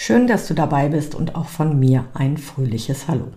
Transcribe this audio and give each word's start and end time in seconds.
Schön, 0.00 0.28
dass 0.28 0.46
du 0.46 0.54
dabei 0.54 0.90
bist 0.90 1.16
und 1.16 1.34
auch 1.34 1.48
von 1.48 1.76
mir 1.76 2.04
ein 2.14 2.36
fröhliches 2.36 3.08
Hallo. 3.08 3.32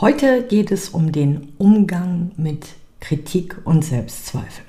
Heute 0.00 0.44
geht 0.44 0.72
es 0.72 0.88
um 0.88 1.12
den 1.12 1.52
Umgang 1.58 2.30
mit 2.38 2.68
Kritik 3.00 3.58
und 3.64 3.84
Selbstzweifel. 3.84 4.64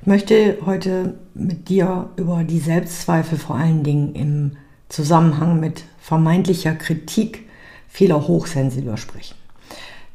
Ich 0.00 0.06
möchte 0.06 0.58
heute 0.64 1.18
mit 1.34 1.68
dir 1.68 2.10
über 2.14 2.44
die 2.44 2.60
Selbstzweifel 2.60 3.38
vor 3.38 3.56
allen 3.56 3.82
Dingen 3.82 4.14
im 4.14 4.52
Zusammenhang 4.88 5.58
mit 5.58 5.82
vermeintlicher 5.98 6.76
Kritik 6.76 7.48
vieler 7.88 8.28
Hochsensibler 8.28 8.98
sprechen. 8.98 9.34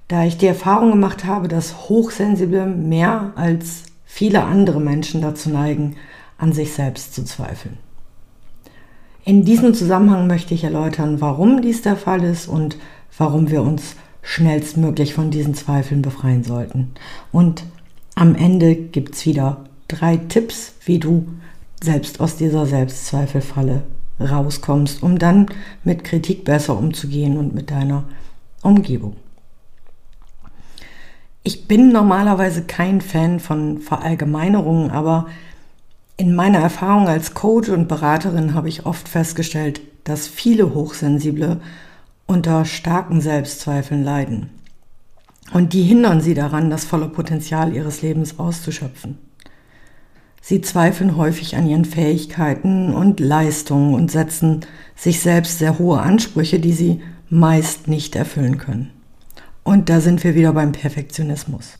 Da 0.07 0.23
ich 0.23 0.37
die 0.37 0.47
Erfahrung 0.47 0.91
gemacht 0.91 1.25
habe, 1.25 1.49
dass 1.49 1.89
Hochsensible 1.89 2.67
mehr 2.67 3.33
als 3.35 3.83
viele 4.05 4.45
andere 4.45 4.79
Menschen 4.79 5.21
dazu 5.21 5.49
neigen, 5.49 5.97
an 6.37 6.53
sich 6.53 6.71
selbst 6.71 7.13
zu 7.13 7.25
zweifeln. 7.25 7.77
In 9.27 9.43
diesem 9.43 9.73
Zusammenhang 9.73 10.27
möchte 10.27 10.53
ich 10.53 10.63
erläutern, 10.63 11.19
warum 11.19 11.63
dies 11.63 11.81
der 11.81 11.97
Fall 11.97 12.23
ist 12.23 12.47
und 12.47 12.77
warum 13.17 13.49
wir 13.49 13.63
uns 13.63 13.95
schnellstmöglich 14.21 15.15
von 15.15 15.31
diesen 15.31 15.55
Zweifeln 15.55 16.03
befreien 16.03 16.43
sollten. 16.43 16.91
Und 17.31 17.63
am 18.13 18.35
Ende 18.35 18.75
gibt 18.75 19.15
es 19.15 19.25
wieder 19.25 19.65
drei 19.87 20.17
Tipps, 20.17 20.75
wie 20.85 20.99
du 20.99 21.27
selbst 21.83 22.19
aus 22.19 22.37
dieser 22.37 22.67
Selbstzweifelfalle 22.67 23.81
rauskommst, 24.19 25.01
um 25.01 25.17
dann 25.17 25.47
mit 25.83 26.03
Kritik 26.03 26.45
besser 26.45 26.77
umzugehen 26.77 27.37
und 27.37 27.55
mit 27.55 27.71
deiner 27.71 28.03
Umgebung. 28.61 29.15
Ich 31.41 31.67
bin 31.67 31.91
normalerweise 31.91 32.63
kein 32.63 33.01
Fan 33.01 33.39
von 33.39 33.79
Verallgemeinerungen, 33.79 34.91
aber 34.91 35.27
in 36.17 36.33
meiner 36.33 36.59
Erfahrung 36.59 37.07
als 37.07 37.33
Coach 37.33 37.69
und 37.69 37.87
Beraterin 37.87 38.53
habe 38.53 38.69
ich 38.69 38.85
oft 38.85 39.09
festgestellt, 39.09 39.81
dass 40.05 40.27
viele 40.27 40.73
Hochsensible 40.73 41.59
unter 42.25 42.65
starken 42.65 43.21
Selbstzweifeln 43.21 44.03
leiden. 44.03 44.49
Und 45.53 45.73
die 45.73 45.83
hindern 45.83 46.21
sie 46.21 46.33
daran, 46.33 46.69
das 46.69 46.85
volle 46.85 47.07
Potenzial 47.07 47.73
ihres 47.73 48.01
Lebens 48.01 48.39
auszuschöpfen. 48.39 49.17
Sie 50.41 50.61
zweifeln 50.61 51.17
häufig 51.17 51.55
an 51.55 51.67
ihren 51.67 51.85
Fähigkeiten 51.85 52.93
und 52.93 53.19
Leistungen 53.19 53.93
und 53.93 54.11
setzen 54.11 54.61
sich 54.95 55.19
selbst 55.19 55.59
sehr 55.59 55.79
hohe 55.79 55.99
Ansprüche, 55.99 56.59
die 56.59 56.73
sie 56.73 57.01
meist 57.29 57.87
nicht 57.87 58.15
erfüllen 58.15 58.57
können. 58.57 58.91
Und 59.63 59.89
da 59.89 59.99
sind 59.99 60.23
wir 60.23 60.35
wieder 60.35 60.53
beim 60.53 60.71
Perfektionismus. 60.71 61.79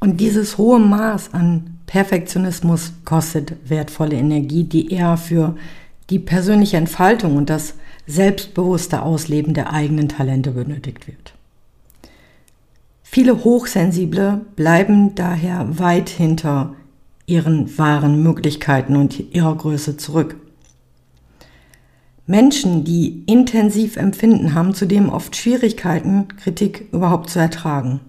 Und 0.00 0.20
dieses 0.20 0.58
hohe 0.58 0.80
Maß 0.80 1.32
an 1.32 1.75
Perfektionismus 1.86 2.92
kostet 3.04 3.54
wertvolle 3.68 4.16
Energie, 4.16 4.64
die 4.64 4.92
eher 4.92 5.16
für 5.16 5.56
die 6.10 6.18
persönliche 6.18 6.76
Entfaltung 6.76 7.36
und 7.36 7.50
das 7.50 7.74
selbstbewusste 8.06 9.02
Ausleben 9.02 9.54
der 9.54 9.72
eigenen 9.72 10.08
Talente 10.08 10.52
benötigt 10.52 11.06
wird. 11.06 11.34
Viele 13.02 13.44
Hochsensible 13.44 14.42
bleiben 14.56 15.14
daher 15.14 15.78
weit 15.78 16.08
hinter 16.08 16.74
ihren 17.26 17.76
wahren 17.78 18.22
Möglichkeiten 18.22 18.96
und 18.96 19.34
ihrer 19.34 19.56
Größe 19.56 19.96
zurück. 19.96 20.36
Menschen, 22.26 22.84
die 22.84 23.22
intensiv 23.26 23.96
empfinden, 23.96 24.54
haben 24.54 24.74
zudem 24.74 25.08
oft 25.08 25.36
Schwierigkeiten, 25.36 26.28
Kritik 26.36 26.88
überhaupt 26.92 27.30
zu 27.30 27.38
ertragen. 27.38 28.00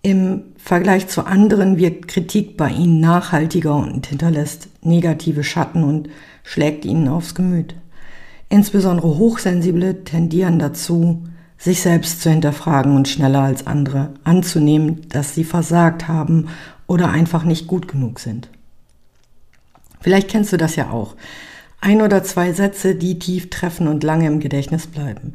Im 0.00 0.42
Vergleich 0.68 1.08
zu 1.08 1.24
anderen 1.24 1.78
wirkt 1.78 2.08
Kritik 2.08 2.58
bei 2.58 2.68
ihnen 2.68 3.00
nachhaltiger 3.00 3.74
und 3.74 4.06
hinterlässt 4.06 4.68
negative 4.82 5.42
Schatten 5.42 5.82
und 5.82 6.10
schlägt 6.44 6.84
ihnen 6.84 7.08
aufs 7.08 7.34
Gemüt. 7.34 7.74
Insbesondere 8.50 9.16
Hochsensible 9.16 10.04
tendieren 10.04 10.58
dazu, 10.58 11.26
sich 11.56 11.80
selbst 11.80 12.20
zu 12.20 12.28
hinterfragen 12.28 12.94
und 12.94 13.08
schneller 13.08 13.44
als 13.44 13.66
andere 13.66 14.10
anzunehmen, 14.24 15.08
dass 15.08 15.34
sie 15.34 15.44
versagt 15.44 16.06
haben 16.06 16.48
oder 16.86 17.08
einfach 17.08 17.44
nicht 17.44 17.66
gut 17.66 17.88
genug 17.88 18.20
sind. 18.20 18.50
Vielleicht 20.02 20.28
kennst 20.28 20.52
du 20.52 20.58
das 20.58 20.76
ja 20.76 20.90
auch. 20.90 21.16
Ein 21.80 22.02
oder 22.02 22.24
zwei 22.24 22.52
Sätze, 22.52 22.94
die 22.94 23.18
tief 23.18 23.48
treffen 23.48 23.88
und 23.88 24.04
lange 24.04 24.26
im 24.26 24.38
Gedächtnis 24.38 24.86
bleiben. 24.86 25.32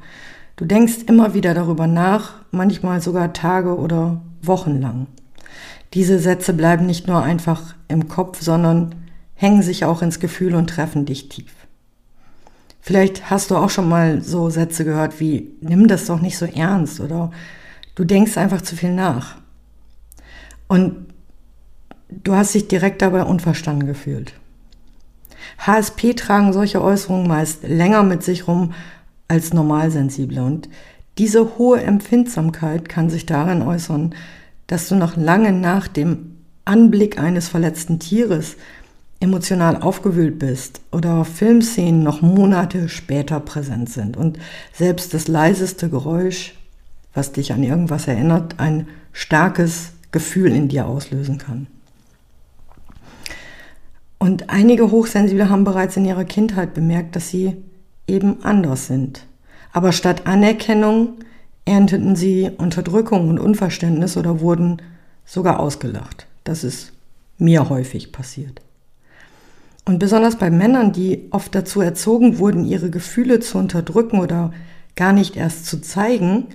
Du 0.58 0.66
denkst 0.66 1.06
immer 1.08 1.34
wieder 1.34 1.56
darüber 1.56 1.88
nach, 1.88 2.34
manchmal 2.52 3.02
sogar 3.02 3.34
Tage 3.34 3.76
oder 3.76 4.22
Wochen 4.44 4.80
lang. 4.80 5.08
Diese 5.94 6.20
Sätze 6.20 6.54
bleiben 6.54 6.86
nicht 6.86 7.08
nur 7.08 7.22
einfach 7.22 7.76
im 7.88 8.08
Kopf, 8.08 8.42
sondern 8.42 8.96
hängen 9.36 9.62
sich 9.62 9.86
auch 9.86 10.02
ins 10.02 10.20
Gefühl 10.20 10.56
und 10.56 10.70
treffen 10.70 11.06
dich 11.06 11.30
tief. 11.30 11.52
Vielleicht 12.82 13.30
hast 13.30 13.52
du 13.52 13.56
auch 13.56 13.70
schon 13.70 13.88
mal 13.88 14.22
so 14.22 14.50
Sätze 14.50 14.84
gehört 14.84 15.20
wie, 15.20 15.52
nimm 15.62 15.88
das 15.88 16.06
doch 16.06 16.20
nicht 16.20 16.38
so 16.38 16.46
ernst 16.46 17.00
oder 17.00 17.32
du 17.96 18.04
denkst 18.04 18.38
einfach 18.38 18.62
zu 18.62 18.76
viel 18.76 18.94
nach. 18.94 19.38
Und 20.68 21.14
Du 22.22 22.36
hast 22.36 22.54
dich 22.54 22.68
direkt 22.68 23.02
dabei 23.02 23.24
unverstanden 23.24 23.88
gefühlt. 23.88 24.34
HSP 25.60 26.14
tragen 26.14 26.54
solche 26.54 26.82
Äußerungen 26.82 27.28
meist 27.28 27.64
länger 27.64 28.04
mit 28.04 28.24
sich 28.24 28.48
rum 28.48 28.74
als 29.28 29.54
Normalsensible 29.54 30.44
und 30.44 30.70
diese 31.18 31.58
hohe 31.58 31.82
Empfindsamkeit 31.82 32.90
kann 32.90 33.10
sich 33.10 33.26
darin 33.26 33.62
äußern, 33.62 34.16
dass 34.68 34.88
du 34.88 34.96
noch 34.96 35.18
lange 35.18 35.52
nach 35.52 35.88
dem 35.88 36.38
Anblick 36.66 37.20
eines 37.20 37.50
verletzten 37.50 38.00
Tieres 38.00 38.56
emotional 39.20 39.82
aufgewühlt 39.82 40.40
bist 40.40 40.82
oder 40.92 41.24
Filmszenen 41.24 42.04
noch 42.04 42.22
Monate 42.22 42.90
später 42.90 43.40
präsent 43.40 43.90
sind 43.90 44.18
und 44.18 44.38
selbst 44.74 45.14
das 45.14 45.28
leiseste 45.28 45.90
Geräusch, 45.90 46.56
was 47.14 47.32
dich 47.32 47.54
an 47.54 47.64
irgendwas 47.64 48.08
erinnert, 48.08 48.60
ein 48.60 48.88
starkes 49.14 49.94
Gefühl 50.12 50.52
in 50.52 50.68
dir 50.68 50.88
auslösen 50.88 51.38
kann. 51.38 51.68
Und 54.20 54.50
einige 54.50 54.92
Hochsensible 54.92 55.50
haben 55.50 55.64
bereits 55.64 55.98
in 55.98 56.06
ihrer 56.06 56.26
Kindheit 56.26 56.74
bemerkt, 56.74 57.16
dass 57.16 57.30
sie 57.30 57.58
eben 58.08 58.44
anders 58.44 58.88
sind. 58.88 59.26
Aber 59.74 59.92
statt 59.92 60.28
Anerkennung 60.28 61.16
ernteten 61.66 62.16
sie 62.16 62.52
Unterdrückung 62.58 63.30
und 63.30 63.40
Unverständnis 63.40 64.18
oder 64.18 64.42
wurden 64.42 64.82
sogar 65.26 65.60
ausgelacht. 65.60 66.28
Das 66.44 66.64
ist 66.64 66.92
mir 67.38 67.70
häufig 67.70 68.12
passiert. 68.12 68.62
Und 69.86 70.00
besonders 70.00 70.38
bei 70.38 70.50
Männern, 70.50 70.94
die 70.94 71.28
oft 71.32 71.54
dazu 71.56 71.82
erzogen 71.82 72.40
wurden, 72.40 72.66
ihre 72.66 72.90
Gefühle 72.90 73.40
zu 73.40 73.58
unterdrücken 73.58 74.20
oder 74.20 74.54
gar 74.96 75.12
nicht 75.12 75.36
erst 75.36 75.66
zu 75.66 75.82
zeigen, 75.82 76.48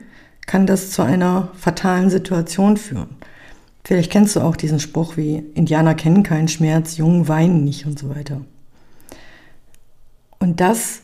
kann 0.47 0.66
das 0.66 0.91
zu 0.91 1.02
einer 1.02 1.50
fatalen 1.54 2.08
Situation 2.08 2.78
führen. 2.78 3.16
Vielleicht 3.84 4.10
kennst 4.10 4.36
du 4.36 4.41
auch 4.41 4.56
diesen 4.56 4.80
Spruch 4.80 5.16
wie 5.16 5.44
Indianer 5.54 5.94
kennen 5.94 6.22
keinen 6.22 6.48
Schmerz, 6.48 6.97
Jungen 6.97 7.28
weinen 7.28 7.64
nicht 7.64 7.86
und 7.86 7.98
so 7.98 8.08
weiter. 8.10 8.41
Und 10.38 10.60
das 10.60 11.02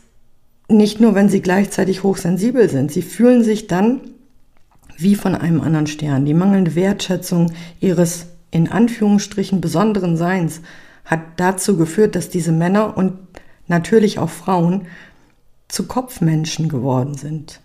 nicht 0.67 0.99
nur, 0.99 1.15
wenn 1.15 1.29
sie 1.29 1.41
gleichzeitig 1.41 2.03
hochsensibel 2.03 2.69
sind. 2.69 2.91
Sie 2.91 3.01
fühlen 3.01 3.43
sich 3.43 3.67
dann 3.67 4.01
wie 4.97 5.15
von 5.15 5.35
einem 5.35 5.61
anderen 5.61 5.87
Stern. 5.87 6.25
Die 6.25 6.33
mangelnde 6.33 6.75
Wertschätzung 6.75 7.51
ihres 7.79 8.27
in 8.51 8.71
Anführungsstrichen 8.71 9.59
besonderen 9.59 10.15
Seins 10.15 10.61
hat 11.03 11.19
dazu 11.35 11.77
geführt, 11.77 12.15
dass 12.15 12.29
diese 12.29 12.51
Männer 12.51 12.97
und 12.97 13.13
natürlich 13.67 14.17
auch 14.19 14.29
Frauen 14.29 14.87
zu 15.67 15.87
Kopfmenschen 15.87 16.69
geworden 16.69 17.15
sind, 17.15 17.59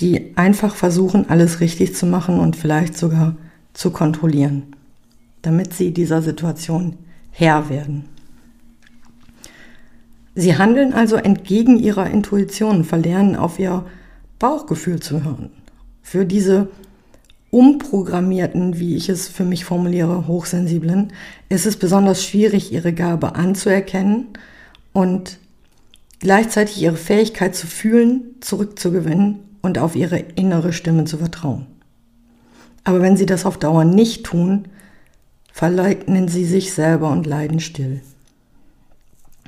die 0.00 0.36
einfach 0.36 0.74
versuchen, 0.74 1.28
alles 1.28 1.60
richtig 1.60 1.94
zu 1.96 2.06
machen 2.06 2.38
und 2.38 2.56
vielleicht 2.56 2.96
sogar 2.96 3.36
zu 3.72 3.90
kontrollieren, 3.90 4.74
damit 5.42 5.74
sie 5.74 5.92
dieser 5.92 6.22
Situation 6.22 6.96
Herr 7.32 7.68
werden. 7.68 8.13
Sie 10.34 10.56
handeln 10.56 10.92
also 10.92 11.16
entgegen 11.16 11.78
ihrer 11.78 12.10
Intuition, 12.10 12.84
verlernen 12.84 13.36
auf 13.36 13.58
ihr 13.58 13.84
Bauchgefühl 14.38 15.00
zu 15.00 15.22
hören. 15.22 15.50
Für 16.02 16.26
diese 16.26 16.68
umprogrammierten, 17.50 18.80
wie 18.80 18.96
ich 18.96 19.08
es 19.08 19.28
für 19.28 19.44
mich 19.44 19.64
formuliere, 19.64 20.26
Hochsensiblen, 20.26 21.12
ist 21.48 21.66
es 21.66 21.76
besonders 21.76 22.24
schwierig, 22.24 22.72
ihre 22.72 22.92
Gabe 22.92 23.36
anzuerkennen 23.36 24.26
und 24.92 25.38
gleichzeitig 26.18 26.82
ihre 26.82 26.96
Fähigkeit 26.96 27.54
zu 27.54 27.68
fühlen 27.68 28.22
zurückzugewinnen 28.40 29.38
und 29.62 29.78
auf 29.78 29.94
ihre 29.94 30.18
innere 30.18 30.72
Stimme 30.72 31.04
zu 31.04 31.18
vertrauen. 31.18 31.66
Aber 32.82 33.00
wenn 33.00 33.16
sie 33.16 33.26
das 33.26 33.46
auf 33.46 33.56
Dauer 33.56 33.84
nicht 33.84 34.26
tun, 34.26 34.66
verleugnen 35.52 36.26
sie 36.26 36.44
sich 36.44 36.72
selber 36.72 37.10
und 37.10 37.24
leiden 37.24 37.60
still. 37.60 38.00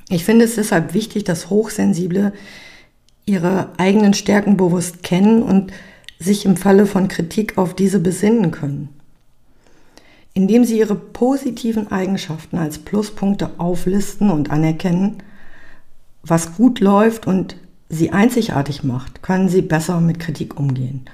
Ich 0.08 0.25
finde 0.25 0.44
es 0.44 0.55
deshalb 0.55 0.94
wichtig, 0.94 1.25
dass 1.25 1.50
Hochsensible 1.50 2.32
ihre 3.25 3.70
eigenen 3.76 4.14
Stärken 4.14 4.56
bewusst 4.56 5.03
kennen 5.03 5.43
und 5.43 5.73
sich 6.19 6.44
im 6.44 6.56
Falle 6.56 6.87
von 6.87 7.08
Kritik 7.08 7.58
auf 7.58 7.75
diese 7.75 7.99
besinnen 7.99 8.50
können. 8.53 8.88
Indem 10.32 10.64
sie 10.64 10.79
ihre 10.79 10.94
positiven 10.94 11.91
Eigenschaften 11.91 12.58
als 12.58 12.79
Pluspunkte 12.79 13.50
auflisten 13.58 14.31
und 14.31 14.50
anerkennen, 14.50 15.23
was 16.23 16.55
gut 16.55 16.81
läuft 16.81 17.26
und 17.26 17.56
sie 17.88 18.11
einzigartig 18.11 18.85
macht, 18.85 19.23
können 19.23 19.49
sie 19.49 19.62
besser 19.62 20.00
mit 20.00 20.20
Kritik 20.20 20.58
umgehen. 20.58 21.06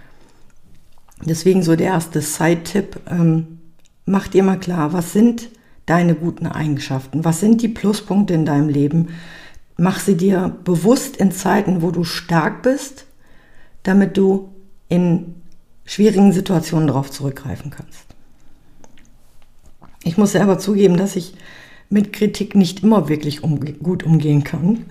Deswegen 1.25 1.63
so 1.63 1.77
der 1.77 1.89
erste 1.89 2.21
Side-Tipp, 2.21 3.01
ähm, 3.09 3.59
mach 4.07 4.29
dir 4.29 4.43
mal 4.43 4.59
klar, 4.59 4.93
was 4.93 5.13
sind 5.13 5.49
deine 5.87 6.15
guten 6.15 6.47
Eigenschaften, 6.47 7.25
was 7.25 7.41
sind 7.41 7.63
die 7.63 7.69
Pluspunkte 7.69 8.35
in 8.35 8.45
deinem 8.45 8.69
Leben. 8.69 9.09
Mach 9.77 10.01
sie 10.01 10.17
dir 10.17 10.57
bewusst 10.65 11.17
in 11.17 11.33
Zeiten, 11.33 11.83
wo 11.83 11.91
du 11.91 12.05
stark 12.05 12.63
bist, 12.63 13.07
damit 13.83 14.17
du 14.17 14.53
in 14.89 15.35
schwierigen 15.85 16.33
Situationen 16.33 16.87
darauf 16.87 17.11
zurückgreifen 17.11 17.71
kannst. 17.71 18.07
Ich 20.05 20.17
muss 20.19 20.33
selber 20.33 20.59
zugeben, 20.59 20.97
dass 20.97 21.17
ich 21.17 21.35
mit 21.89 22.13
Kritik 22.13 22.55
nicht 22.55 22.83
immer 22.83 23.09
wirklich 23.09 23.45
umge 23.45 23.73
gut 23.75 24.03
umgehen 24.03 24.45
kann. 24.45 24.87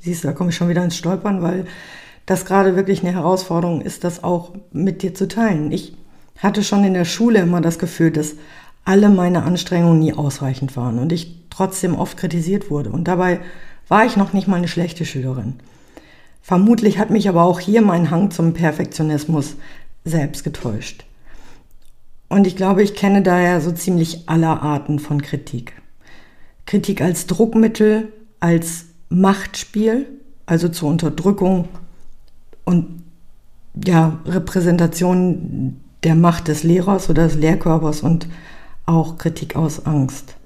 Siehst 0.00 0.24
du, 0.24 0.28
da 0.28 0.34
komme 0.34 0.50
ich 0.50 0.56
schon 0.56 0.68
wieder 0.68 0.84
ins 0.84 0.96
Stolpern, 0.96 1.42
weil 1.42 1.66
das 2.26 2.44
gerade 2.44 2.76
wirklich 2.76 3.02
eine 3.02 3.12
Herausforderung 3.12 3.80
ist, 3.80 4.04
das 4.04 4.24
auch 4.24 4.52
mit 4.72 5.02
dir 5.02 5.14
zu 5.14 5.28
teilen. 5.28 5.72
Ich 5.72 5.96
hatte 6.38 6.62
schon 6.62 6.84
in 6.84 6.94
der 6.94 7.04
Schule 7.04 7.40
immer 7.40 7.60
das 7.60 7.78
Gefühl, 7.78 8.10
dass 8.10 8.34
alle 8.84 9.08
meine 9.08 9.42
Anstrengungen 9.44 9.98
nie 9.98 10.12
ausreichend 10.12 10.76
waren 10.76 10.98
und 10.98 11.12
ich 11.12 11.46
trotzdem 11.50 11.94
oft 11.94 12.16
kritisiert 12.16 12.70
wurde. 12.70 12.90
Und 12.90 13.08
dabei 13.08 13.40
war 13.88 14.04
ich 14.04 14.16
noch 14.16 14.32
nicht 14.32 14.48
mal 14.48 14.56
eine 14.56 14.68
schlechte 14.68 15.04
Schülerin. 15.04 15.54
Vermutlich 16.42 16.98
hat 16.98 17.10
mich 17.10 17.28
aber 17.28 17.44
auch 17.44 17.60
hier 17.60 17.80
mein 17.80 18.10
Hang 18.10 18.30
zum 18.30 18.52
Perfektionismus 18.52 19.56
selbst 20.04 20.44
getäuscht. 20.44 21.04
Und 22.28 22.46
ich 22.46 22.56
glaube, 22.56 22.82
ich 22.82 22.94
kenne 22.94 23.22
daher 23.22 23.60
so 23.60 23.72
ziemlich 23.72 24.28
aller 24.28 24.62
Arten 24.62 24.98
von 24.98 25.22
Kritik. 25.22 25.72
Kritik 26.66 27.00
als 27.00 27.26
Druckmittel, 27.26 28.12
als 28.40 28.86
Machtspiel, 29.08 30.06
also 30.46 30.68
zur 30.68 30.90
Unterdrückung 30.90 31.68
und 32.64 33.02
ja, 33.84 34.18
Repräsentation 34.26 35.80
der 36.02 36.14
Macht 36.14 36.48
des 36.48 36.62
Lehrers 36.62 37.08
oder 37.08 37.24
des 37.24 37.36
Lehrkörpers 37.36 38.02
und 38.02 38.28
auch 38.86 39.18
Kritik 39.18 39.56
aus 39.56 39.86
Angst. 39.86 40.36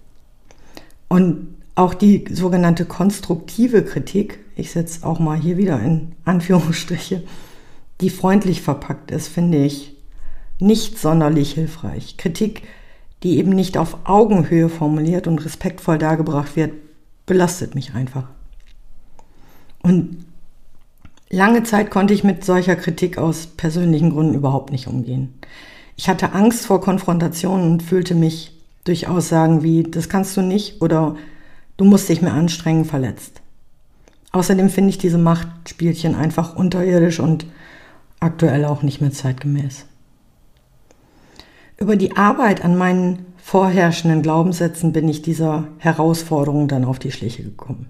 Und 1.09 1.57
auch 1.75 1.95
die 1.95 2.25
sogenannte 2.31 2.85
konstruktive 2.85 3.85
Kritik, 3.85 4.41
ich 4.57 4.73
setze 4.73 5.07
auch 5.07 5.19
mal 5.19 5.39
hier 5.39 5.57
wieder 5.57 5.81
in 5.81 6.13
Anführungsstriche, 6.25 7.23
die 8.01 8.11
freundlich 8.11 8.63
verpackt 8.63 9.11
ist, 9.11 9.29
finde 9.29 9.59
ich 9.59 9.97
nicht 10.61 10.99
sonderlich 10.99 11.53
hilfreich. 11.53 12.17
Kritik, 12.17 12.63
die 13.23 13.39
eben 13.39 13.51
nicht 13.51 13.79
auf 13.79 13.99
Augenhöhe 14.05 14.69
formuliert 14.69 15.27
und 15.27 15.45
respektvoll 15.45 15.99
dargebracht 15.99 16.57
wird, 16.57 16.73
belastet 17.27 17.75
mich 17.75 17.95
einfach. 17.95 18.25
Und 19.83 20.25
lange 21.31 21.63
Zeit 21.63 21.91
konnte 21.91 22.15
ich 22.15 22.25
mit 22.25 22.45
solcher 22.45 22.77
Kritik 22.77 23.19
aus 23.19 23.47
persönlichen 23.47 24.11
Gründen 24.11 24.35
überhaupt 24.35 24.73
nicht 24.73 24.89
umgehen. 24.89 25.35
Ich 25.99 26.09
hatte 26.09 26.33
Angst 26.33 26.65
vor 26.65 26.81
Konfrontationen 26.81 27.73
und 27.73 27.83
fühlte 27.83 28.15
mich 28.15 28.53
durch 28.85 29.09
Aussagen 29.09 29.65
wie, 29.65 29.83
das 29.83 30.09
kannst 30.09 30.37
du 30.37 30.43
nicht 30.43 30.81
oder 30.81 31.17
du 31.77 31.85
musst 31.85 32.09
dich 32.09 32.23
mehr 32.23 32.35
anstrengen, 32.35 32.85
verletzt. 32.85 33.43
Außerdem 34.31 34.71
finde 34.71 34.91
ich 34.91 34.99
diese 34.99 35.19
Machtspielchen 35.19 36.15
einfach 36.15 36.55
unterirdisch 36.55 37.19
und 37.19 37.47
aktuell 38.21 38.65
auch 38.65 38.83
nicht 38.83 39.01
mehr 39.01 39.11
zeitgemäß. 39.11 39.87
Über 41.79 41.97
die 41.97 42.17
Arbeit 42.17 42.65
an 42.65 42.79
meinen 42.79 43.27
vorherrschenden 43.37 44.23
Glaubenssätzen 44.23 44.93
bin 44.93 45.09
ich 45.09 45.23
dieser 45.23 45.67
Herausforderung 45.79 46.69
dann 46.69 46.85
auf 46.85 47.01
die 47.01 47.13
Schliche 47.13 47.43
gekommen. 47.43 47.87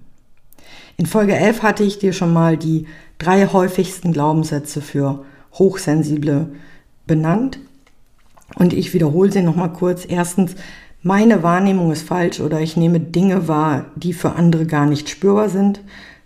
In 0.97 1.05
Folge 1.05 1.35
11 1.35 1.61
hatte 1.61 1.83
ich 1.83 1.99
dir 1.99 2.13
schon 2.13 2.33
mal 2.33 2.57
die 2.57 2.87
drei 3.19 3.45
häufigsten 3.45 4.13
Glaubenssätze 4.13 4.81
für 4.81 5.25
Hochsensible 5.53 6.53
benannt. 7.05 7.59
Und 8.55 8.73
ich 8.73 8.93
wiederhole 8.93 9.31
sie 9.31 9.41
nochmal 9.41 9.73
kurz. 9.73 10.05
Erstens, 10.07 10.55
meine 11.01 11.43
Wahrnehmung 11.43 11.91
ist 11.91 12.07
falsch 12.07 12.39
oder 12.39 12.59
ich 12.59 12.75
nehme 12.75 12.99
Dinge 12.99 13.47
wahr, 13.47 13.85
die 13.95 14.13
für 14.13 14.33
andere 14.33 14.65
gar 14.65 14.85
nicht 14.85 15.09
spürbar 15.09 15.49
sind. 15.49 15.81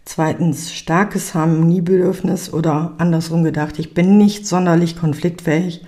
Zweitens, 0.06 0.74
starkes 0.74 1.34
Harmoniebedürfnis 1.34 2.52
oder 2.52 2.94
andersrum 2.98 3.44
gedacht, 3.44 3.80
ich 3.80 3.94
bin 3.94 4.18
nicht 4.18 4.48
sonderlich 4.48 4.98
konfliktfähig. 4.98 5.86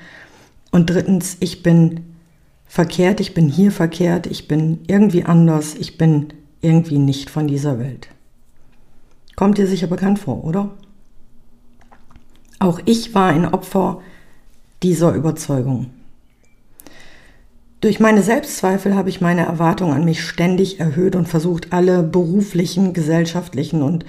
Und 0.72 0.90
drittens, 0.90 1.38
ich 1.40 1.64
bin 1.64 2.02
verkehrt, 2.66 3.20
ich 3.20 3.34
bin 3.34 3.50
hier 3.50 3.72
verkehrt, 3.72 4.28
ich 4.28 4.48
bin 4.48 4.80
irgendwie 4.88 5.24
anders, 5.24 5.76
ich 5.76 5.98
bin 5.98 6.28
irgendwie 6.62 6.98
nicht 6.98 7.30
von 7.30 7.48
dieser 7.48 7.80
Welt. 7.80 8.10
Kommt 9.36 9.58
dir 9.58 9.68
sicher 9.68 9.88
bekannt 9.88 10.20
vor, 10.20 10.44
oder? 10.44 10.72
Auch 12.60 12.80
ich 12.86 13.14
war 13.14 13.30
ein 13.30 13.46
Opfer 13.46 14.02
dieser 14.81 15.14
Überzeugung. 15.14 15.92
Durch 17.81 18.00
meine 18.00 18.24
Selbstzweifel 18.24 18.95
habe 18.95 19.10
ich 19.10 19.22
meine 19.22 19.45
Erwartungen 19.45 19.94
an 19.94 20.06
mich 20.06 20.24
ständig 20.24 20.80
erhöht 20.80 21.16
und 21.16 21.27
versucht, 21.27 21.74
alle 21.74 22.04
beruflichen, 22.04 22.94
gesellschaftlichen 22.94 23.81
und 23.81 24.06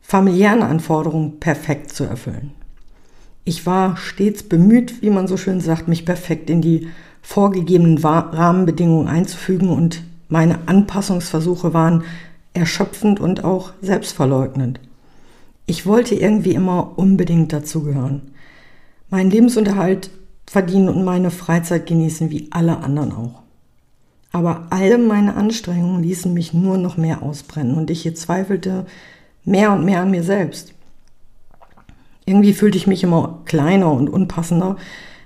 familiären 0.00 0.62
Anforderungen 0.62 1.40
perfekt 1.40 1.92
zu 1.92 2.04
erfüllen. 2.04 2.52
Ich 3.44 3.66
war 3.66 3.96
stets 3.96 4.44
bemüht, 4.44 5.02
wie 5.02 5.10
man 5.10 5.26
so 5.26 5.36
schön 5.36 5.60
sagt, 5.60 5.88
mich 5.88 6.04
perfekt 6.04 6.48
in 6.48 6.60
die 6.60 6.88
vorgegebenen 7.22 7.98
Rahmenbedingungen 7.98 9.08
einzufügen 9.08 9.70
und 9.70 10.02
meine 10.28 10.60
Anpassungsversuche 10.66 11.74
waren 11.74 12.04
erschöpfend 12.54 13.20
und 13.20 13.44
auch 13.44 13.72
selbstverleugnend. 13.80 14.80
Ich 15.66 15.86
wollte 15.86 16.14
irgendwie 16.14 16.54
immer 16.54 16.98
unbedingt 16.98 17.52
dazugehören. 17.52 18.22
Meinen 19.10 19.30
Lebensunterhalt 19.30 20.10
verdienen 20.52 20.90
und 20.90 21.02
meine 21.02 21.30
Freizeit 21.30 21.86
genießen 21.86 22.30
wie 22.30 22.48
alle 22.50 22.76
anderen 22.76 23.12
auch. 23.12 23.40
Aber 24.32 24.66
all 24.68 24.98
meine 24.98 25.34
Anstrengungen 25.34 26.02
ließen 26.02 26.34
mich 26.34 26.52
nur 26.52 26.76
noch 26.76 26.98
mehr 26.98 27.22
ausbrennen 27.22 27.74
und 27.74 27.88
ich 27.88 28.14
zweifelte 28.18 28.84
mehr 29.46 29.72
und 29.72 29.86
mehr 29.86 30.02
an 30.02 30.10
mir 30.10 30.22
selbst. 30.22 30.74
Irgendwie 32.26 32.52
fühlte 32.52 32.76
ich 32.76 32.86
mich 32.86 33.02
immer 33.02 33.40
kleiner 33.46 33.90
und 33.92 34.10
unpassender, 34.10 34.76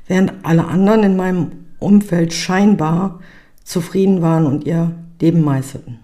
während 0.06 0.33
alle 0.45 0.66
anderen 0.66 1.02
in 1.02 1.16
meinem 1.16 1.50
Umfeld 1.80 2.33
scheinbar 2.33 3.18
zufrieden 3.64 4.23
waren 4.23 4.47
und 4.47 4.64
ihr 4.64 4.92
Leben 5.21 5.42
meisterten. 5.42 5.99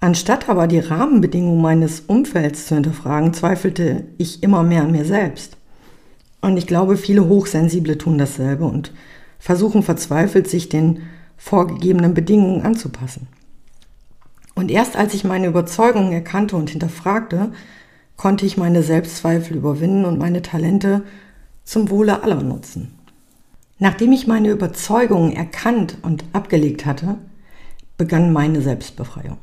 Anstatt 0.00 0.48
aber 0.48 0.68
die 0.68 0.80
Rahmenbedingungen 0.80 1.60
meines 1.60 2.00
Umfelds 2.00 2.66
zu 2.66 2.76
hinterfragen, 2.76 3.34
zweifelte 3.34 4.06
ich 4.16 4.42
immer 4.42 4.62
mehr 4.62 4.84
an 4.84 4.92
mir 4.92 5.04
selbst. 5.04 5.57
Und 6.40 6.56
ich 6.56 6.66
glaube, 6.66 6.96
viele 6.96 7.28
Hochsensible 7.28 7.98
tun 7.98 8.18
dasselbe 8.18 8.64
und 8.64 8.92
versuchen 9.38 9.82
verzweifelt, 9.82 10.48
sich 10.48 10.68
den 10.68 11.02
vorgegebenen 11.36 12.14
Bedingungen 12.14 12.62
anzupassen. 12.62 13.28
Und 14.54 14.70
erst 14.70 14.96
als 14.96 15.14
ich 15.14 15.24
meine 15.24 15.46
Überzeugungen 15.46 16.12
erkannte 16.12 16.56
und 16.56 16.70
hinterfragte, 16.70 17.52
konnte 18.16 18.44
ich 18.44 18.56
meine 18.56 18.82
Selbstzweifel 18.82 19.56
überwinden 19.56 20.04
und 20.04 20.18
meine 20.18 20.42
Talente 20.42 21.04
zum 21.64 21.90
Wohle 21.90 22.22
aller 22.22 22.42
nutzen. 22.42 22.98
Nachdem 23.78 24.10
ich 24.10 24.26
meine 24.26 24.50
Überzeugungen 24.50 25.32
erkannt 25.32 25.98
und 26.02 26.24
abgelegt 26.32 26.84
hatte, 26.84 27.16
begann 27.96 28.32
meine 28.32 28.60
Selbstbefreiung. 28.60 29.38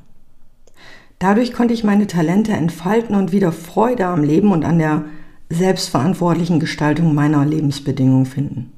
Dadurch 1.19 1.53
konnte 1.53 1.73
ich 1.73 1.85
meine 1.85 2.07
Talente 2.07 2.51
entfalten 2.51 3.15
und 3.15 3.31
wieder 3.31 3.53
Freude 3.53 4.07
am 4.07 4.23
Leben 4.23 4.51
und 4.51 4.65
an 4.65 4.79
der 4.79 5.05
selbstverantwortlichen 5.49 6.59
Gestaltung 6.59 7.13
meiner 7.13 7.45
Lebensbedingungen 7.45 8.25
finden. 8.25 8.71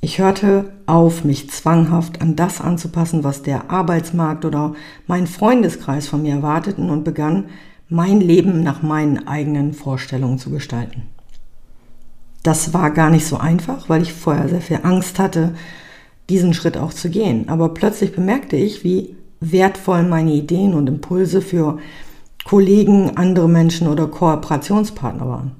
Ich 0.00 0.18
hörte 0.18 0.72
auf, 0.86 1.24
mich 1.24 1.50
zwanghaft 1.50 2.20
an 2.20 2.36
das 2.36 2.60
anzupassen, 2.60 3.24
was 3.24 3.42
der 3.42 3.70
Arbeitsmarkt 3.70 4.44
oder 4.44 4.74
mein 5.06 5.26
Freundeskreis 5.26 6.06
von 6.06 6.22
mir 6.22 6.34
erwarteten 6.34 6.90
und 6.90 7.04
begann, 7.04 7.46
mein 7.88 8.20
Leben 8.20 8.62
nach 8.62 8.82
meinen 8.82 9.26
eigenen 9.26 9.72
Vorstellungen 9.72 10.38
zu 10.38 10.50
gestalten. 10.50 11.02
Das 12.42 12.74
war 12.74 12.90
gar 12.90 13.10
nicht 13.10 13.26
so 13.26 13.38
einfach, 13.38 13.88
weil 13.88 14.02
ich 14.02 14.12
vorher 14.12 14.48
sehr 14.48 14.60
viel 14.60 14.80
Angst 14.82 15.18
hatte, 15.18 15.54
diesen 16.28 16.54
Schritt 16.54 16.76
auch 16.76 16.92
zu 16.92 17.10
gehen. 17.10 17.48
Aber 17.48 17.70
plötzlich 17.70 18.14
bemerkte 18.14 18.56
ich, 18.56 18.84
wie 18.84 19.16
wertvoll 19.40 20.02
meine 20.02 20.32
Ideen 20.32 20.74
und 20.74 20.88
Impulse 20.88 21.40
für 21.40 21.78
Kollegen, 22.48 23.16
andere 23.16 23.48
Menschen 23.48 23.88
oder 23.88 24.06
Kooperationspartner 24.06 25.28
waren. 25.28 25.56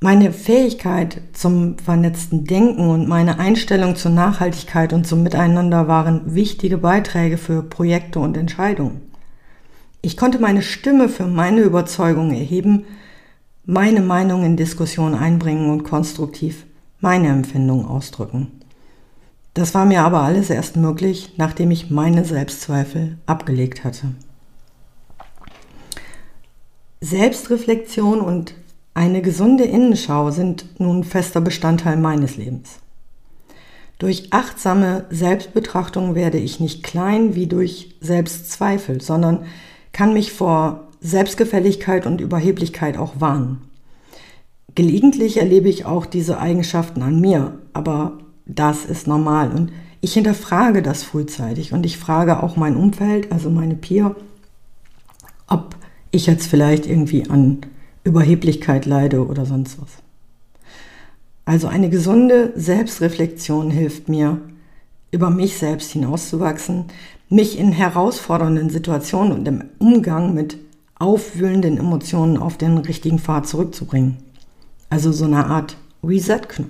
Meine 0.00 0.32
Fähigkeit 0.32 1.20
zum 1.32 1.78
vernetzten 1.78 2.44
Denken 2.44 2.90
und 2.90 3.06
meine 3.06 3.38
Einstellung 3.38 3.94
zur 3.94 4.10
Nachhaltigkeit 4.10 4.92
und 4.92 5.06
zum 5.06 5.22
Miteinander 5.22 5.86
waren 5.86 6.34
wichtige 6.34 6.78
Beiträge 6.78 7.38
für 7.38 7.62
Projekte 7.62 8.18
und 8.18 8.36
Entscheidungen. 8.36 9.00
Ich 10.02 10.16
konnte 10.16 10.40
meine 10.40 10.60
Stimme 10.60 11.08
für 11.08 11.28
meine 11.28 11.60
Überzeugung 11.60 12.32
erheben, 12.32 12.82
meine 13.64 14.00
Meinung 14.00 14.42
in 14.42 14.56
Diskussion 14.56 15.14
einbringen 15.14 15.70
und 15.70 15.84
konstruktiv 15.84 16.66
meine 16.98 17.28
Empfindungen 17.28 17.86
ausdrücken. 17.86 18.48
Das 19.54 19.72
war 19.72 19.84
mir 19.84 20.02
aber 20.02 20.22
alles 20.22 20.50
erst 20.50 20.76
möglich, 20.76 21.34
nachdem 21.36 21.70
ich 21.70 21.90
meine 21.90 22.24
Selbstzweifel 22.24 23.18
abgelegt 23.26 23.84
hatte. 23.84 24.08
Selbstreflexion 27.00 28.20
und 28.20 28.54
eine 28.94 29.22
gesunde 29.22 29.64
Innenschau 29.64 30.30
sind 30.30 30.80
nun 30.80 31.04
fester 31.04 31.40
Bestandteil 31.40 31.96
meines 31.96 32.36
Lebens. 32.36 32.80
Durch 33.98 34.32
achtsame 34.32 35.06
Selbstbetrachtung 35.10 36.14
werde 36.14 36.38
ich 36.38 36.60
nicht 36.60 36.82
klein 36.82 37.34
wie 37.34 37.46
durch 37.46 37.94
Selbstzweifel, 38.00 39.00
sondern 39.00 39.44
kann 39.92 40.12
mich 40.12 40.32
vor 40.32 40.88
Selbstgefälligkeit 41.00 42.06
und 42.06 42.20
Überheblichkeit 42.20 42.96
auch 42.96 43.20
warnen. 43.20 43.62
Gelegentlich 44.74 45.38
erlebe 45.38 45.68
ich 45.68 45.84
auch 45.84 46.06
diese 46.06 46.38
Eigenschaften 46.38 47.02
an 47.02 47.20
mir, 47.20 47.58
aber 47.72 48.18
das 48.46 48.84
ist 48.84 49.06
normal 49.06 49.50
und 49.52 49.72
ich 50.00 50.14
hinterfrage 50.14 50.82
das 50.82 51.02
frühzeitig 51.02 51.72
und 51.72 51.84
ich 51.84 51.98
frage 51.98 52.42
auch 52.42 52.56
mein 52.56 52.76
Umfeld, 52.76 53.32
also 53.32 53.50
meine 53.50 53.74
Peer, 53.74 54.14
ob 55.48 55.74
ich 56.10 56.26
jetzt 56.26 56.46
vielleicht 56.46 56.86
irgendwie 56.86 57.28
an 57.28 57.58
Überheblichkeit 58.04 58.86
leide 58.86 59.26
oder 59.26 59.46
sonst 59.46 59.80
was. 59.80 59.90
Also 61.44 61.66
eine 61.68 61.88
gesunde 61.88 62.52
Selbstreflexion 62.56 63.70
hilft 63.70 64.08
mir, 64.08 64.40
über 65.10 65.30
mich 65.30 65.56
selbst 65.56 65.92
hinauszuwachsen, 65.92 66.84
mich 67.30 67.58
in 67.58 67.72
herausfordernden 67.72 68.70
Situationen 68.70 69.32
und 69.32 69.48
im 69.48 69.64
Umgang 69.78 70.34
mit 70.34 70.58
aufwühlenden 70.98 71.78
Emotionen 71.78 72.36
auf 72.36 72.58
den 72.58 72.78
richtigen 72.78 73.18
Pfad 73.18 73.46
zurückzubringen. 73.46 74.18
Also 74.90 75.12
so 75.12 75.24
eine 75.24 75.46
Art 75.46 75.76
Reset-Knopf. 76.02 76.68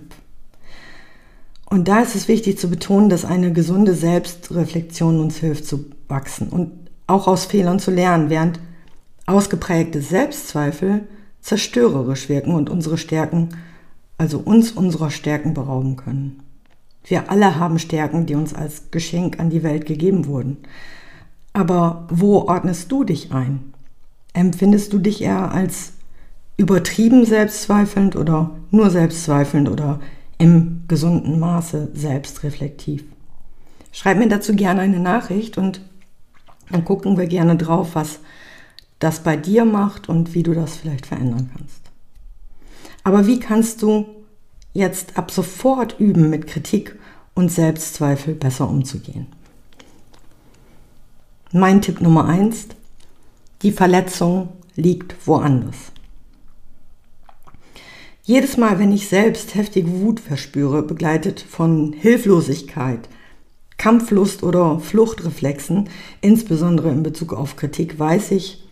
Und 1.70 1.88
da 1.88 2.00
ist 2.00 2.14
es 2.14 2.28
wichtig 2.28 2.58
zu 2.58 2.70
betonen, 2.70 3.08
dass 3.08 3.24
eine 3.24 3.52
gesunde 3.52 3.94
Selbstreflexion 3.94 5.20
uns 5.20 5.36
hilft 5.36 5.66
zu 5.66 5.86
wachsen 6.08 6.48
und 6.48 6.70
auch 7.06 7.26
aus 7.26 7.44
Fehlern 7.44 7.78
zu 7.78 7.90
lernen, 7.90 8.30
während 8.30 8.58
ausgeprägte 9.28 10.00
Selbstzweifel 10.00 11.06
zerstörerisch 11.40 12.28
wirken 12.28 12.54
und 12.54 12.70
unsere 12.70 12.98
Stärken, 12.98 13.50
also 14.16 14.38
uns 14.38 14.72
unserer 14.72 15.10
Stärken 15.10 15.54
berauben 15.54 15.96
können. 15.96 16.42
Wir 17.04 17.30
alle 17.30 17.58
haben 17.58 17.78
Stärken, 17.78 18.26
die 18.26 18.34
uns 18.34 18.54
als 18.54 18.90
Geschenk 18.90 19.38
an 19.38 19.50
die 19.50 19.62
Welt 19.62 19.86
gegeben 19.86 20.26
wurden. 20.26 20.58
Aber 21.52 22.06
wo 22.10 22.38
ordnest 22.48 22.90
du 22.90 23.04
dich 23.04 23.32
ein? 23.32 23.72
Empfindest 24.32 24.92
du 24.92 24.98
dich 24.98 25.22
eher 25.22 25.52
als 25.52 25.92
übertrieben 26.56 27.24
selbstzweifelnd 27.24 28.16
oder 28.16 28.50
nur 28.70 28.90
selbstzweifelnd 28.90 29.68
oder 29.68 30.00
im 30.38 30.84
gesunden 30.88 31.38
Maße 31.38 31.90
selbstreflektiv? 31.94 33.04
Schreib 33.92 34.18
mir 34.18 34.28
dazu 34.28 34.54
gerne 34.54 34.82
eine 34.82 35.00
Nachricht 35.00 35.58
und 35.58 35.80
dann 36.70 36.84
gucken 36.84 37.16
wir 37.16 37.26
gerne 37.26 37.56
drauf, 37.56 37.90
was 37.94 38.20
das 38.98 39.22
bei 39.22 39.36
dir 39.36 39.64
macht 39.64 40.08
und 40.08 40.34
wie 40.34 40.42
du 40.42 40.54
das 40.54 40.76
vielleicht 40.76 41.06
verändern 41.06 41.50
kannst. 41.56 41.82
Aber 43.04 43.26
wie 43.26 43.40
kannst 43.40 43.82
du 43.82 44.06
jetzt 44.72 45.16
ab 45.16 45.30
sofort 45.30 45.98
üben, 45.98 46.30
mit 46.30 46.46
Kritik 46.46 46.98
und 47.34 47.50
Selbstzweifel 47.50 48.34
besser 48.34 48.68
umzugehen? 48.68 49.26
Mein 51.52 51.80
Tipp 51.80 52.00
Nummer 52.00 52.26
eins: 52.26 52.66
Die 53.62 53.72
Verletzung 53.72 54.50
liegt 54.74 55.26
woanders. 55.26 55.92
Jedes 58.22 58.58
Mal, 58.58 58.78
wenn 58.78 58.92
ich 58.92 59.08
selbst 59.08 59.54
heftige 59.54 59.90
Wut 60.02 60.20
verspüre, 60.20 60.82
begleitet 60.82 61.40
von 61.40 61.94
Hilflosigkeit, 61.94 63.08
Kampflust 63.78 64.42
oder 64.42 64.80
Fluchtreflexen, 64.80 65.88
insbesondere 66.20 66.90
in 66.90 67.02
Bezug 67.02 67.32
auf 67.32 67.56
Kritik, 67.56 67.98
weiß 67.98 68.32
ich, 68.32 68.67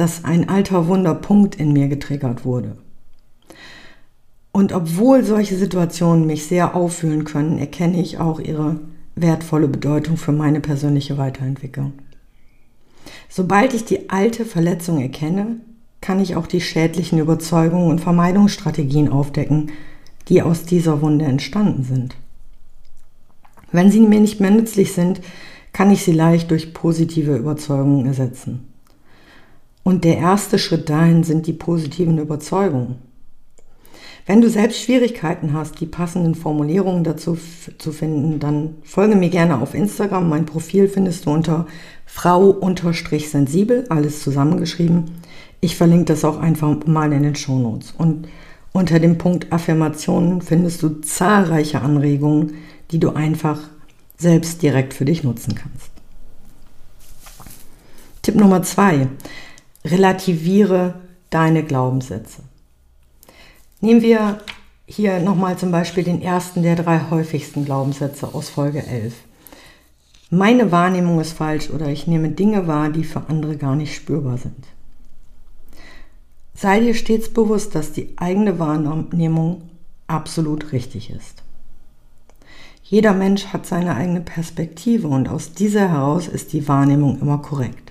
dass 0.00 0.24
ein 0.24 0.48
alter 0.48 0.86
Wunderpunkt 0.86 1.56
in 1.56 1.74
mir 1.74 1.88
getriggert 1.88 2.46
wurde. 2.46 2.78
Und 4.50 4.72
obwohl 4.72 5.24
solche 5.24 5.56
Situationen 5.56 6.26
mich 6.26 6.46
sehr 6.46 6.74
auffühlen 6.74 7.24
können, 7.24 7.58
erkenne 7.58 8.00
ich 8.00 8.18
auch 8.18 8.40
ihre 8.40 8.80
wertvolle 9.14 9.68
Bedeutung 9.68 10.16
für 10.16 10.32
meine 10.32 10.60
persönliche 10.60 11.18
Weiterentwicklung. 11.18 11.92
Sobald 13.28 13.74
ich 13.74 13.84
die 13.84 14.08
alte 14.08 14.46
Verletzung 14.46 15.02
erkenne, 15.02 15.56
kann 16.00 16.18
ich 16.18 16.34
auch 16.34 16.46
die 16.46 16.62
schädlichen 16.62 17.18
Überzeugungen 17.18 17.90
und 17.90 18.00
Vermeidungsstrategien 18.00 19.10
aufdecken, 19.10 19.70
die 20.28 20.40
aus 20.40 20.62
dieser 20.62 21.02
Wunde 21.02 21.26
entstanden 21.26 21.84
sind. 21.84 22.16
Wenn 23.70 23.90
sie 23.90 24.00
mir 24.00 24.20
nicht 24.20 24.40
mehr 24.40 24.50
nützlich 24.50 24.94
sind, 24.94 25.20
kann 25.74 25.90
ich 25.90 26.02
sie 26.02 26.12
leicht 26.12 26.50
durch 26.50 26.72
positive 26.72 27.36
Überzeugungen 27.36 28.06
ersetzen. 28.06 28.69
Und 29.82 30.04
der 30.04 30.18
erste 30.18 30.58
Schritt 30.58 30.88
dahin 30.90 31.24
sind 31.24 31.46
die 31.46 31.52
positiven 31.52 32.18
Überzeugungen. 32.18 32.96
Wenn 34.26 34.42
du 34.42 34.48
selbst 34.48 34.80
Schwierigkeiten 34.82 35.54
hast, 35.54 35.80
die 35.80 35.86
passenden 35.86 36.34
Formulierungen 36.34 37.02
dazu 37.02 37.36
zu 37.78 37.90
finden, 37.90 38.38
dann 38.38 38.76
folge 38.84 39.16
mir 39.16 39.30
gerne 39.30 39.60
auf 39.60 39.74
Instagram. 39.74 40.28
Mein 40.28 40.46
Profil 40.46 40.88
findest 40.88 41.26
du 41.26 41.30
unter 41.30 41.66
frau-sensibel, 42.06 43.86
alles 43.88 44.22
zusammengeschrieben. 44.22 45.06
Ich 45.60 45.76
verlinke 45.76 46.04
das 46.06 46.24
auch 46.24 46.38
einfach 46.38 46.86
mal 46.86 47.12
in 47.12 47.22
den 47.22 47.34
Shownotes. 47.34 47.94
Und 47.96 48.28
unter 48.72 49.00
dem 49.00 49.18
Punkt 49.18 49.52
Affirmationen 49.52 50.42
findest 50.42 50.82
du 50.82 51.00
zahlreiche 51.00 51.80
Anregungen, 51.80 52.54
die 52.92 53.00
du 53.00 53.10
einfach 53.10 53.58
selbst 54.16 54.62
direkt 54.62 54.94
für 54.94 55.06
dich 55.06 55.24
nutzen 55.24 55.54
kannst. 55.54 55.90
Tipp 58.22 58.36
Nummer 58.36 58.62
zwei 58.62 59.08
relativiere 59.84 61.00
deine 61.30 61.62
Glaubenssätze. 61.62 62.42
Nehmen 63.80 64.02
wir 64.02 64.40
hier 64.86 65.20
nochmal 65.20 65.56
zum 65.56 65.70
Beispiel 65.70 66.04
den 66.04 66.20
ersten 66.20 66.62
der 66.62 66.76
drei 66.76 67.00
häufigsten 67.10 67.64
Glaubenssätze 67.64 68.34
aus 68.34 68.48
Folge 68.48 68.84
11. 68.84 69.14
Meine 70.30 70.70
Wahrnehmung 70.70 71.20
ist 71.20 71.32
falsch 71.32 71.70
oder 71.70 71.88
ich 71.88 72.06
nehme 72.06 72.30
Dinge 72.30 72.66
wahr, 72.66 72.90
die 72.90 73.04
für 73.04 73.28
andere 73.28 73.56
gar 73.56 73.76
nicht 73.76 73.94
spürbar 73.94 74.38
sind. 74.38 74.66
Sei 76.54 76.80
dir 76.80 76.94
stets 76.94 77.32
bewusst, 77.32 77.74
dass 77.74 77.92
die 77.92 78.12
eigene 78.16 78.58
Wahrnehmung 78.58 79.62
absolut 80.06 80.72
richtig 80.72 81.10
ist. 81.10 81.42
Jeder 82.82 83.14
Mensch 83.14 83.46
hat 83.46 83.66
seine 83.66 83.94
eigene 83.94 84.20
Perspektive 84.20 85.08
und 85.08 85.28
aus 85.28 85.54
dieser 85.54 85.88
heraus 85.88 86.26
ist 86.26 86.52
die 86.52 86.66
Wahrnehmung 86.68 87.20
immer 87.20 87.38
korrekt. 87.38 87.89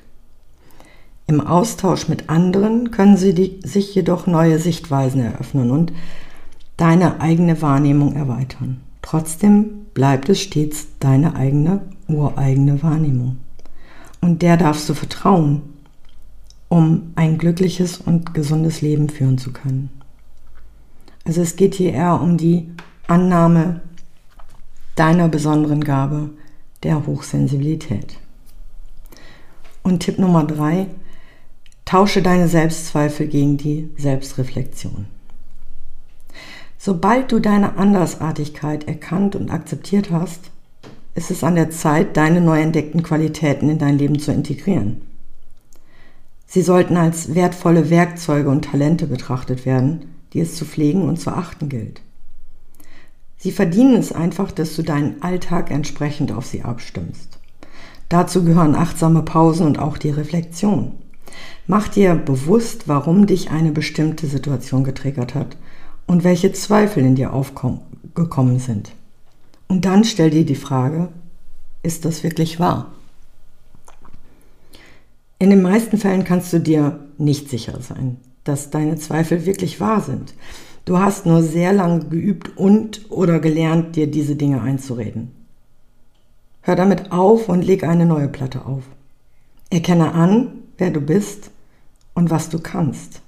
Im 1.29 1.41
Austausch 1.41 2.07
mit 2.07 2.27
anderen 2.27 2.89
können 2.89 3.15
sie 3.15 3.36
die, 3.36 3.59
sich 3.63 3.93
jedoch 3.93 4.25
neue 4.25 4.57
Sichtweisen 4.57 5.21
eröffnen 5.21 5.69
und 5.69 5.93
deine 6.75 7.21
eigene 7.21 7.62
Wahrnehmung 7.62 8.15
erweitern. 8.15 8.81
Trotzdem 9.03 9.86
bleibt 9.93 10.27
es 10.29 10.41
stets 10.41 10.88
deine 11.00 11.36
eigene, 11.36 11.81
ureigene 12.07 12.81
Wahrnehmung. 12.81 13.38
Und 14.21 14.41
der 14.41 14.57
darfst 14.57 14.89
du 14.89 14.95
vertrauen, 14.95 15.62
um 16.67 17.12
ein 17.13 17.38
glückliches 17.38 18.00
und 18.00 18.33
gesundes 18.33 18.81
Leben 18.81 19.07
führen 19.07 19.38
zu 19.38 19.53
können. 19.53 19.91
Also 21.25 21.41
es 21.41 21.55
geht 21.55 21.75
hier 21.75 21.93
eher 21.93 22.19
um 22.19 22.38
die 22.38 22.71
Annahme 23.05 23.81
deiner 24.95 25.27
besonderen 25.27 25.83
Gabe 25.83 26.31
der 26.81 27.05
Hochsensibilität. 27.05 28.17
Und 29.83 30.00
Tipp 30.00 30.17
Nummer 30.17 30.43
drei, 30.43 30.88
Tausche 31.89 32.22
deine 32.22 32.48
Selbstzweifel 32.48 33.25
gegen 33.25 33.58
die 33.58 33.89
Selbstreflexion. 33.98 35.08
Sobald 36.77 37.31
du 37.31 37.39
deine 37.39 37.77
Andersartigkeit 37.77 38.88
erkannt 38.88 39.36
und 39.36 39.50
akzeptiert 39.50 40.12
hast, 40.12 40.51
ist 41.15 41.31
es 41.31 41.43
an 41.43 41.55
der 41.55 41.72
Zeit, 41.72 42.15
deine 42.15 42.41
neu 42.41 42.62
entdeckten 42.62 43.01
Qualitäten 43.01 43.69
in 43.69 43.79
dein 43.79 43.98
Leben 43.98 44.19
zu 44.19 44.31
integrieren. 44.31 45.01
Sie 46.46 46.62
sollten 46.62 46.96
als 46.96 47.34
wertvolle 47.34 47.89
Werkzeuge 47.89 48.50
und 48.50 48.65
Talente 48.65 49.08
betrachtet 49.08 49.65
werden, 49.65 50.13
die 50.34 50.41
es 50.41 50.53
zu 50.53 50.65
pflegen 50.65 51.10
und 51.10 51.19
zu 51.19 51.31
achten 51.31 51.69
gilt. 51.69 52.01
Sie 53.38 53.51
verdienen 53.51 53.96
es 53.96 54.12
einfach, 54.12 54.51
dass 54.51 54.75
du 54.75 54.84
deinen 54.84 55.24
Alltag 55.24 55.72
entsprechend 55.72 56.34
auf 56.34 56.46
sie 56.46 56.62
abstimmst. 56.62 57.39
Dazu 58.10 58.43
gehören 58.43 58.75
achtsame 58.75 59.24
Pausen 59.24 59.65
und 59.65 59.79
auch 59.79 59.98
die 59.98 60.12
Reflexion. 60.12 60.98
Mach 61.67 61.88
dir 61.88 62.15
bewusst, 62.15 62.88
warum 62.88 63.27
dich 63.27 63.51
eine 63.51 63.71
bestimmte 63.71 64.27
Situation 64.27 64.83
getriggert 64.83 65.36
hat 65.36 65.57
und 66.07 66.24
welche 66.24 66.51
Zweifel 66.51 67.05
in 67.05 67.15
dir 67.15 67.33
aufgekommen 67.33 68.59
sind. 68.59 68.91
Und 69.67 69.86
dann 69.86 70.03
stell 70.03 70.31
dir 70.31 70.45
die 70.45 70.55
Frage, 70.55 71.09
ist 71.83 72.05
das 72.05 72.24
wirklich 72.24 72.59
wahr? 72.59 72.91
In 75.38 75.51
den 75.51 75.62
meisten 75.62 75.98
Fällen 75.98 76.24
kannst 76.24 76.51
du 76.51 76.59
dir 76.59 77.00
nicht 77.17 77.50
sicher 77.50 77.79
sein, 77.81 78.17
dass 78.43 78.71
deine 78.71 78.95
Zweifel 78.95 79.45
wirklich 79.45 79.79
wahr 79.79 80.01
sind. 80.01 80.33
Du 80.86 80.98
hast 80.98 81.25
nur 81.25 81.43
sehr 81.43 81.71
lange 81.71 82.05
geübt 82.05 82.57
und 82.57 83.12
oder 83.12 83.39
gelernt, 83.39 83.95
dir 83.95 84.07
diese 84.07 84.36
Dinge 84.36 84.62
einzureden. 84.62 85.31
Hör 86.62 86.75
damit 86.75 87.12
auf 87.12 87.48
und 87.48 87.62
leg 87.62 87.83
eine 87.83 88.05
neue 88.05 88.27
Platte 88.27 88.65
auf. 88.65 88.83
Erkenne 89.69 90.13
an, 90.13 90.58
wer 90.79 90.91
du 90.91 91.01
bist 91.01 91.51
und 92.13 92.29
was 92.29 92.50
du 92.50 92.59
kannst. 92.59 93.21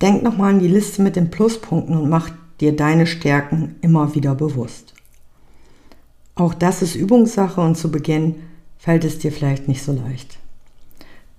Denk 0.00 0.22
nochmal 0.22 0.54
an 0.54 0.60
die 0.60 0.68
Liste 0.68 1.02
mit 1.02 1.16
den 1.16 1.30
Pluspunkten 1.30 1.96
und 1.96 2.08
mach 2.08 2.30
dir 2.60 2.74
deine 2.74 3.06
Stärken 3.06 3.76
immer 3.80 4.14
wieder 4.14 4.34
bewusst. 4.34 4.94
Auch 6.34 6.54
das 6.54 6.82
ist 6.82 6.94
Übungssache 6.94 7.60
und 7.60 7.76
zu 7.76 7.90
Beginn 7.90 8.36
fällt 8.78 9.04
es 9.04 9.18
dir 9.18 9.30
vielleicht 9.30 9.68
nicht 9.68 9.82
so 9.82 9.92
leicht. 9.92 10.38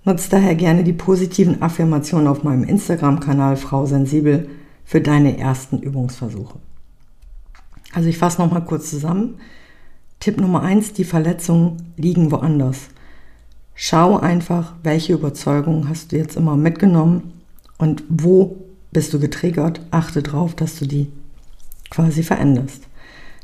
Nutz 0.04 0.28
daher 0.28 0.54
gerne 0.54 0.84
die 0.84 0.92
positiven 0.92 1.62
Affirmationen 1.62 2.26
auf 2.26 2.42
meinem 2.42 2.64
Instagram-Kanal 2.64 3.56
Frau 3.56 3.86
Sensibel 3.86 4.48
für 4.84 5.00
deine 5.00 5.38
ersten 5.38 5.78
Übungsversuche. 5.78 6.58
Also 7.92 8.08
ich 8.08 8.18
fasse 8.18 8.40
nochmal 8.40 8.64
kurz 8.64 8.90
zusammen. 8.90 9.38
Tipp 10.18 10.40
Nummer 10.40 10.62
eins: 10.62 10.92
die 10.92 11.04
Verletzungen 11.04 11.92
liegen 11.96 12.30
woanders. 12.30 12.88
Schau 13.74 14.18
einfach, 14.18 14.74
welche 14.82 15.14
Überzeugungen 15.14 15.88
hast 15.88 16.12
du 16.12 16.16
jetzt 16.16 16.36
immer 16.36 16.56
mitgenommen 16.56 17.32
und 17.78 18.04
wo 18.08 18.56
bist 18.92 19.12
du 19.12 19.18
getriggert. 19.18 19.80
Achte 19.90 20.22
darauf, 20.22 20.54
dass 20.54 20.78
du 20.78 20.86
die 20.86 21.10
quasi 21.90 22.22
veränderst. 22.22 22.84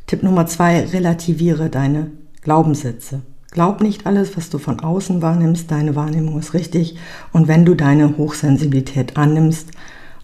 Tipp 0.06 0.23
Nummer 0.23 0.47
zwei, 0.47 0.85
relativiere 0.85 1.70
deine 1.70 2.11
Glaubenssätze. 2.42 3.23
Glaub 3.50 3.80
nicht 3.80 4.06
alles, 4.06 4.37
was 4.37 4.50
du 4.50 4.58
von 4.58 4.80
außen 4.80 5.23
wahrnimmst, 5.23 5.70
deine 5.70 5.97
Wahrnehmung 5.97 6.38
ist 6.38 6.54
richtig. 6.54 6.97
Und 7.32 7.49
wenn 7.49 7.64
du 7.64 7.75
deine 7.75 8.16
Hochsensibilität 8.16 9.16
annimmst 9.16 9.70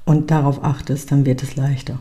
und 0.04 0.30
darauf 0.30 0.62
achtest, 0.62 1.10
dann 1.10 1.24
wird 1.24 1.42
es 1.42 1.56
leichter. 1.56 1.98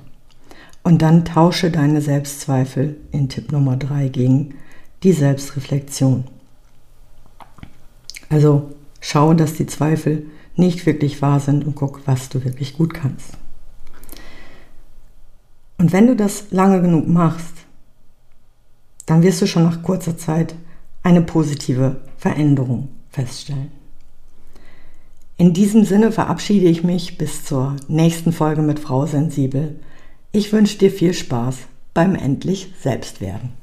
Und 0.83 1.01
dann 1.01 1.23
tausche 1.23 1.71
deine 1.71 2.01
Selbstzweifel 2.01 2.97
in 3.11 3.29
Tipp 3.29 3.53
Nummer 3.53 3.77
drei 3.77 4.09
gegen 4.09 4.55
die 5.03 5.13
Selbstreflexion. 5.13 6.25
Also 8.33 8.71
schau, 8.99 9.35
dass 9.35 9.53
die 9.53 9.67
Zweifel 9.67 10.25
nicht 10.55 10.87
wirklich 10.87 11.21
wahr 11.21 11.39
sind 11.39 11.67
und 11.67 11.75
guck, 11.75 12.01
was 12.07 12.29
du 12.29 12.43
wirklich 12.43 12.75
gut 12.75 12.91
kannst. 12.91 13.37
Und 15.77 15.93
wenn 15.93 16.07
du 16.07 16.15
das 16.15 16.45
lange 16.49 16.81
genug 16.81 17.07
machst, 17.07 17.53
dann 19.05 19.21
wirst 19.21 19.39
du 19.43 19.45
schon 19.45 19.65
nach 19.65 19.83
kurzer 19.83 20.17
Zeit 20.17 20.55
eine 21.03 21.21
positive 21.21 21.97
Veränderung 22.17 22.89
feststellen. 23.11 23.71
In 25.37 25.53
diesem 25.53 25.85
Sinne 25.85 26.11
verabschiede 26.11 26.65
ich 26.65 26.83
mich 26.83 27.19
bis 27.19 27.45
zur 27.45 27.75
nächsten 27.87 28.31
Folge 28.31 28.63
mit 28.63 28.79
Frau 28.79 29.05
Sensibel. 29.05 29.79
Ich 30.31 30.51
wünsche 30.51 30.79
dir 30.79 30.89
viel 30.89 31.13
Spaß 31.13 31.57
beim 31.93 32.15
endlich 32.15 32.73
Selbstwerden. 32.81 33.62